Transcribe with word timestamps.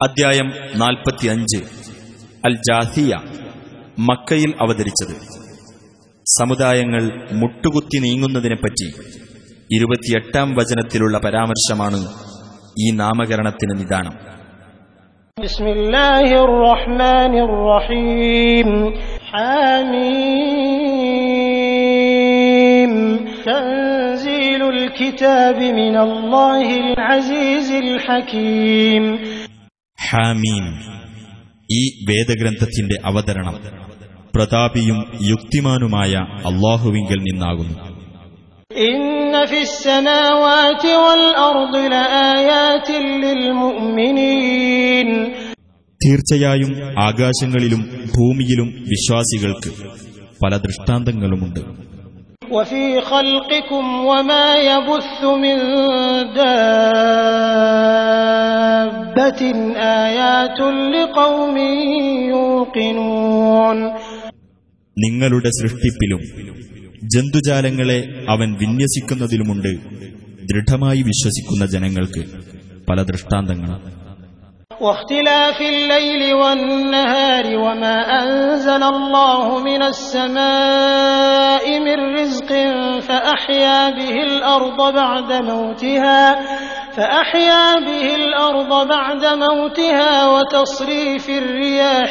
അദ്ധ്യായം 0.00 0.48
നാൽപ്പത്തിയഞ്ച് 0.80 1.58
അൽ 2.44 2.54
ജാഹിയ 2.68 3.12
മക്കയിൽ 4.08 4.50
അവതരിച്ചത് 4.64 5.14
സമുദായങ്ങൾ 6.26 7.02
മുട്ടുകുത്തി 7.40 7.98
നീങ്ങുന്നതിനെപ്പറ്റി 8.04 8.88
ഇരുപത്തിയെട്ടാം 9.70 10.48
വചനത്തിലുള്ള 10.58 11.18
പരാമർശമാണ് 11.26 12.00
ഈ 12.78 12.88
നാമകരണത്തിന് 13.02 13.76
നിദാനം 13.82 14.16
بسم 15.38 15.66
الله 15.70 16.26
الرحمن 16.44 17.32
الرحيم 17.40 18.68
حميم 21.94 22.92
تنزيل 23.44 24.62
الكتاب 24.70 25.58
من 25.74 25.94
الله 25.98 26.66
العزيز 26.82 27.68
الحكيم 27.78 29.04
ഹാമീം 30.08 30.66
ഈ 31.70 31.80
വേദഗ്രന്ഥത്തിന്റെ 32.08 32.96
അവതരണം 33.10 33.56
പ്രതാപിയും 34.34 34.98
യുക്തിമാനുമായ 35.30 36.12
അള്ളാഹുവിങ്കൽ 36.50 37.20
നിന്നാകുന്നു 37.28 37.76
إن 38.86 39.02
في 39.46 39.58
السماوات 39.62 40.84
والأرض 40.96 41.74
لآيات 41.94 42.88
للمؤمنين 43.24 45.08
തീർച്ചയായും 46.00 46.70
ആകാശങ്ങളിലും 47.06 47.82
ഭൂമിയിലും 48.14 48.68
വിശ്വാസികൾക്ക് 48.92 49.70
പല 50.40 50.52
ദൃഷ്ടാന്തങ്ങളുമുണ്ട് 50.64 51.62
وفي 52.50 52.84
خلقكم 53.02 53.84
وما 54.04 54.48
يبث 54.64 55.20
من 55.36 55.56
دابة 56.34 56.52
آيات 57.84 58.12
لقوم 58.14 58.54
يوقنون 58.54 58.57
നിങ്ങളുടെ 64.96 65.50
സൃഷ്ടിപ്പിലും 65.60 66.20
ജന്തുജാലങ്ങളെ 67.14 67.98
അവൻ 68.28 68.48
വിന്യസിക്കുന്നതിലുമുണ്ട് 68.52 69.72
ദൃഢമായി 70.52 71.02
വിശ്വസിക്കുന്ന 71.02 71.66
ജനങ്ങൾക്ക് 71.66 72.22
പല 72.90 73.02
ദൃഷ്ടാന്തങ്ങൾ 73.02 73.72
واختلاف 74.80 75.58
الليل 75.74 76.34
والنهار 76.34 77.44
وما 77.56 77.96
أنزل 78.22 78.82
الله 78.94 79.44
من 79.60 79.82
السماء 79.82 81.64
من 81.80 81.98
رزق 82.18 82.50
فأحيا 83.00 83.90
به 83.90 84.16
الأرض 84.22 84.94
بعد 84.94 85.32
موتها 85.42 86.22
فأحيا 86.98 87.64
به 87.80 88.06
الأرض 88.16 88.88
بعد 88.88 89.22
موتها 89.38 90.12
وتصريف 90.28 91.24
الرياح 91.32 92.10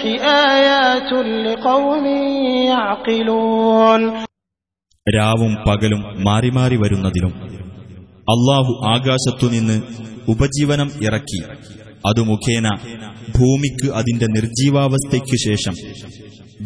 آيات 0.51 1.11
لقوم 1.45 2.05
يعقلون 2.67 4.01
രാവും 5.07 5.53
പകലും 5.65 6.01
മാറി 6.27 6.49
മാറി 6.57 6.77
വരുന്നതിലും 6.83 7.31
അള്ളാഹു 8.27 8.73
ആകാശത്തുനിന്ന് 8.91 9.75
ഉപജീവനം 10.33 10.89
ഇറക്കി 11.07 11.39
അതു 12.07 12.21
മുഖേന 12.29 12.67
ഭൂമിക്ക് 13.37 13.87
അതിന്റെ 13.99 14.27
നിർജീവാവസ്ഥയ്ക്കു 14.35 15.37
ശേഷം 15.47 15.75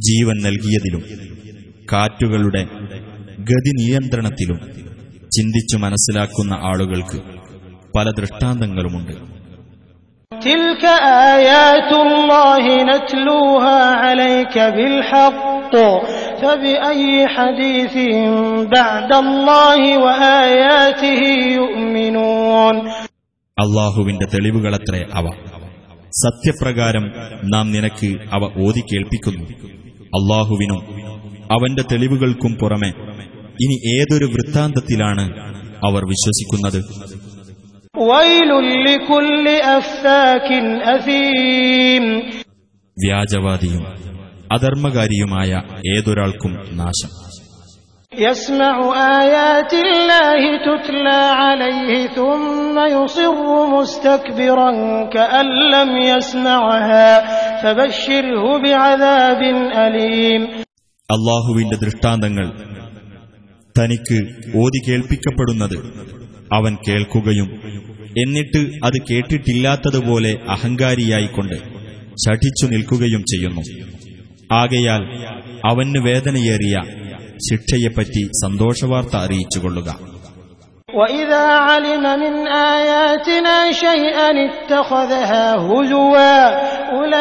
ജീവൻ 0.08 0.38
നൽകിയതിലും 0.45 1.03
കാറ്റുകളുടെ 1.91 2.63
ഗതി 3.50 3.72
നിയന്ത്രണത്തിലും 3.81 4.59
ചിന്തിച്ചു 5.31 5.77
മനസ്സിലാക്കുന്ന 5.86 6.53
ആളുകൾക്ക് 6.69 7.19
പല 7.96 8.10
ദൃഷ്ടാന്തങ്ങളുമുണ്ട്. 8.10 9.32
അള്ളാഹുവിന്റെ 23.58 24.26
തെളിവുകളത്രേ 24.26 25.06
അവ. 25.14 25.31
സത്യപ്രകാരം 26.25 27.12
നാം 27.44 27.72
നിനക്ക് 27.72 28.16
അവ 28.32 28.44
ഓതി 28.44 28.81
കേൾപ്പിക്കുന്നു. 28.81 29.44
അള്ളാഹുവിനും 30.02 30.81
അവന്റെ 31.52 31.82
തെളിവുകൾക്കും 31.92 32.54
പുറമെ 32.54 32.88
ഇനി 33.60 34.00
ഏതൊരു 34.00 34.25
വൃത്താന്തത്തിലാണ് 34.25 35.31
അവർ 35.86 36.04
വിശ്വസിക്കുന്നത്? 36.04 36.84
വ്യാജവാദിയും 42.97 43.84
അധർമ്മകാരിയുമായ 44.56 45.51
ഏതൊരാൾക്കും 45.94 46.53
നാശം 46.81 47.12
يسمع 48.12 48.75
آيات 49.22 49.73
الله 49.84 50.41
تتلى 50.68 51.22
عليه 51.41 51.90
ثم 52.09 52.75
يصر 52.90 53.38
مستكبرا 53.75 54.72
كأن 55.07 55.47
لم 55.75 55.91
يسمعها 56.12 57.09
فبشره 57.62 58.44
بعذاب 58.63 59.41
أليم 59.79 60.41
അള്ളാഹുവിന്റെ 61.09 61.78
ദൃഷ്ടാന്തങ്ങൾ 61.84 62.47
തനിക്ക് 63.75 64.18
ഓതി 64.62 64.79
കേൾപ്പിക്കപ്പെടുന്നത് 64.88 65.78
അവൻ 66.51 66.73
കേൾക്കുകയും 66.85 67.47
എന്നിട്ട് 68.22 68.62
അത് 68.84 68.97
കേട്ടിട്ടില്ലാത്തതുപോലെ 69.09 70.31
അഹങ്കാരിയായിക്കൊണ്ട് 70.56 71.57
ശഠിച്ചു 72.23 72.66
നിൽക്കുകയും 72.73 73.23
ചെയ്യുന്നു 73.31 73.63
ആകയാൽ 74.53 75.01
അവന് 75.69 76.00
വേദനയേറിയ 76.07 76.75
ശിക്ഷയെപ്പറ്റി 77.47 78.23
സന്തോഷവാർത്ത 78.44 79.16
അറിയിച്ചുകൊള്ളുക 79.25 79.90
وإذا 80.94 81.45
علم 81.68 82.06
من 82.23 82.34
آياتنا 82.73 83.56
شيئا 83.84 84.29
اتخذها 84.45 85.45
هزوا 85.62 86.34